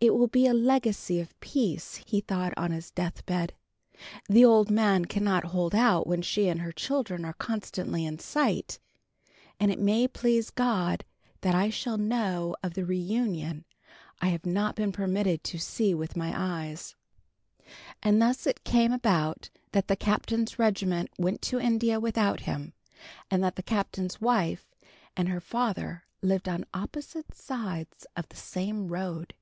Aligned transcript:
"It 0.00 0.14
will 0.16 0.26
be 0.26 0.48
a 0.48 0.52
legacy 0.54 1.20
of 1.20 1.38
peace," 1.38 2.02
he 2.04 2.20
thought, 2.20 2.52
on 2.56 2.72
his 2.72 2.90
death 2.90 3.24
bed. 3.24 3.54
"The 4.28 4.44
old 4.44 4.68
man 4.68 5.04
cannot 5.04 5.44
hold 5.44 5.76
out 5.76 6.08
when 6.08 6.22
she 6.22 6.48
and 6.48 6.60
her 6.60 6.72
children 6.72 7.24
are 7.24 7.32
constantly 7.34 8.04
in 8.04 8.18
sight. 8.18 8.80
And 9.60 9.70
it 9.70 9.78
may 9.78 10.08
please 10.08 10.50
GOD 10.50 11.04
that 11.42 11.54
I 11.54 11.70
shall 11.70 11.98
know 11.98 12.56
of 12.64 12.74
the 12.74 12.84
reunion 12.84 13.64
I 14.20 14.30
have 14.30 14.44
not 14.44 14.74
been 14.74 14.90
permitted 14.90 15.44
to 15.44 15.58
see 15.60 15.94
with 15.94 16.16
my 16.16 16.32
eyes." 16.34 16.96
And 18.02 18.20
thus 18.20 18.44
it 18.44 18.64
came 18.64 18.90
about 18.90 19.50
that 19.70 19.86
the 19.86 19.94
Captain's 19.94 20.58
regiment 20.58 21.10
went 21.16 21.40
to 21.42 21.60
India 21.60 22.00
without 22.00 22.40
him, 22.40 22.72
and 23.30 23.40
that 23.44 23.54
the 23.54 23.62
Captain's 23.62 24.20
wife 24.20 24.74
and 25.16 25.28
her 25.28 25.40
father 25.40 26.02
lived 26.22 26.48
on 26.48 26.64
opposite 26.74 27.32
sides 27.36 28.04
of 28.16 28.28
the 28.30 28.36
same 28.36 28.88
road. 28.88 29.34